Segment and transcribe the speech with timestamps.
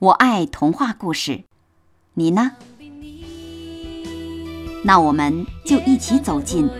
[0.00, 1.42] 我爱童话故事，
[2.14, 2.52] 你呢？
[4.84, 6.70] 那我们就一起走进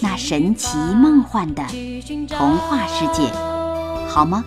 [0.00, 1.66] 那神奇梦幻的
[2.28, 3.28] 童话世界，
[4.08, 4.44] 好吗？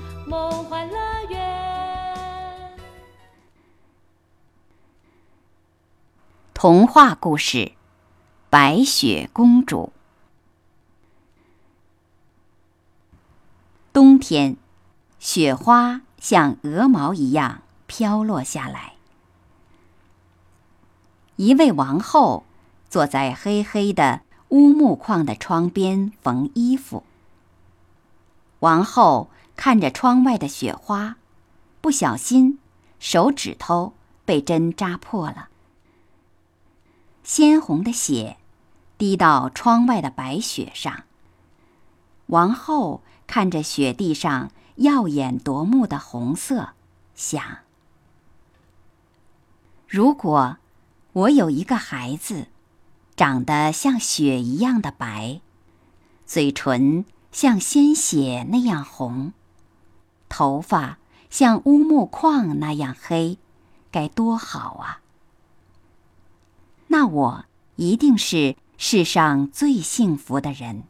[6.53, 7.57] 童话故事
[8.49, 9.91] 《白雪公主》。
[13.91, 14.55] 冬天，
[15.19, 17.63] 雪花像鹅毛一样
[17.95, 18.93] 飘落下来。
[21.35, 22.43] 一位王后
[22.89, 27.03] 坐在黑黑的乌木框的窗边缝衣服。
[28.61, 31.17] 王后看着窗外的雪花，
[31.81, 32.57] 不小心
[32.99, 33.93] 手指头
[34.25, 35.49] 被针扎破了。
[37.23, 38.37] 鲜红的血
[38.97, 41.03] 滴到窗外的白雪上。
[42.25, 46.69] 王后看着雪地上耀眼夺目的红色，
[47.13, 47.59] 想：
[49.93, 50.57] 如果
[51.11, 52.47] 我有一个孩子，
[53.15, 55.39] 长得像雪一样的白，
[56.25, 59.33] 嘴唇像鲜血那样红，
[60.29, 60.97] 头发
[61.29, 63.37] 像乌木框那样黑，
[63.91, 65.01] 该多好啊！
[66.87, 67.45] 那我
[67.75, 70.85] 一定是世上最幸福的人。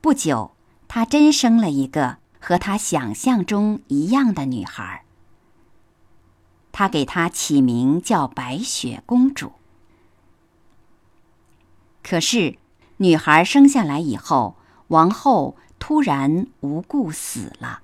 [0.00, 0.52] 不久，
[0.86, 5.01] 她真生了一个和她想象中一样的女孩。
[6.72, 9.52] 她给她起名叫白雪公主。
[12.02, 12.58] 可是，
[12.96, 14.56] 女孩生下来以后，
[14.88, 17.82] 王后突然无故死了。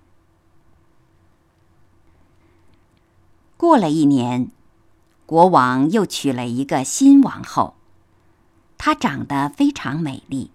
[3.56, 4.50] 过了一年。
[5.27, 7.75] 国王又娶了一个新王后，
[8.78, 10.50] 她长得非常美丽。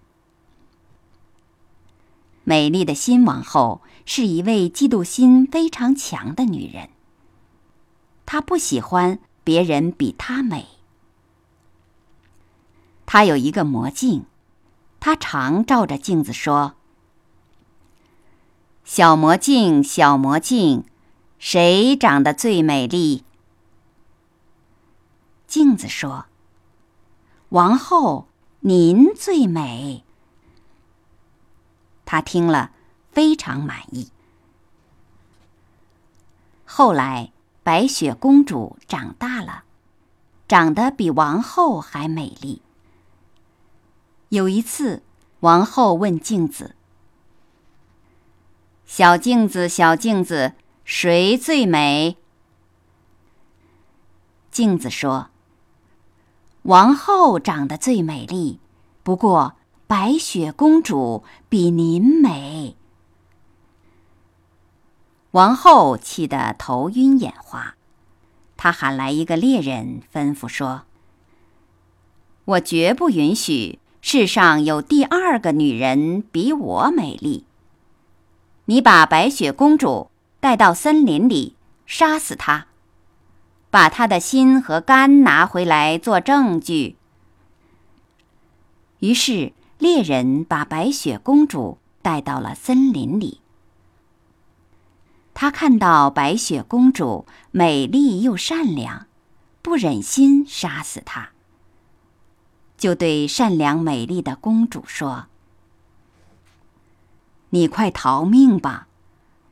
[2.42, 6.90] 美丽的新王后是一位嫉妒心非常强的女人。
[8.34, 10.66] 她不喜欢别人比她美。
[13.06, 14.26] 她有一个魔镜，
[14.98, 16.74] 她常照着镜子说
[18.82, 20.84] ：“小魔镜，小魔镜，
[21.38, 23.22] 谁长得最美丽？”
[25.46, 26.26] 镜子说
[27.50, 28.26] ：“王后，
[28.58, 30.02] 您最美。”
[32.04, 32.72] 他听了
[33.12, 34.10] 非常满意。
[36.64, 37.30] 后来，
[37.64, 39.64] 白雪公主长大了，
[40.46, 42.60] 长得比王后还美丽。
[44.28, 45.02] 有一次，
[45.40, 46.76] 王后问镜子
[48.84, 50.52] ：“小镜子，小镜子，
[50.84, 52.18] 谁最美？”
[54.52, 55.30] 镜子说。
[56.64, 58.60] 王后长得最美丽，
[59.02, 59.54] 不过
[59.86, 62.76] 白雪公主比您美。
[65.34, 67.74] 王后气得头晕眼花，
[68.56, 70.82] 她喊来一个猎人，吩咐说
[72.46, 77.46] ：“我绝不允许世上有第二个女人比我美丽。
[78.66, 80.08] 你把白雪公主
[80.38, 82.68] 带到森林里，杀死她。”
[83.72, 86.96] 把她的心和肝拿回来做证据。
[89.00, 93.40] 于是猎人把白雪公主带到了森林里。
[95.34, 99.06] 他看到白雪公主美丽又善良，
[99.60, 101.30] 不忍心杀死她，
[102.78, 105.26] 就对善良美丽的公主说
[107.50, 108.86] ：“你快逃命吧，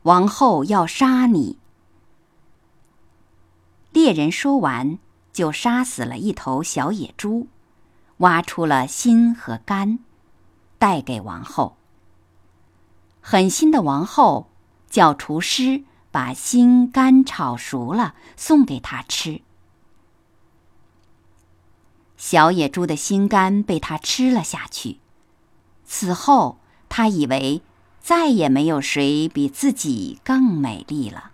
[0.03, 1.59] 王后要杀你。”
[3.91, 4.97] 猎人说完，
[5.33, 7.47] 就杀死了一头小野猪，
[8.17, 9.99] 挖出了心和肝，
[10.79, 11.75] 带给王后。
[13.19, 14.49] 狠心的王后
[14.93, 19.41] 叫厨师把心肝炒熟了，送给他吃。
[22.15, 24.99] 小野猪的心肝被他吃了下去。
[25.83, 26.59] 此后，
[26.89, 27.63] 他以为
[27.99, 31.31] 再也没有谁比自己更美丽了。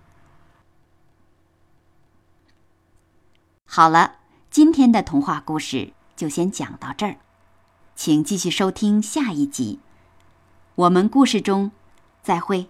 [3.65, 4.19] 好了，
[4.49, 7.17] 今天的童话故事就先讲到这儿，
[7.93, 9.79] 请继续收听下一集。
[10.75, 11.73] 我们故事中
[12.23, 12.69] 再会。